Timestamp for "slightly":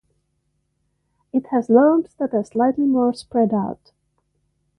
2.43-2.87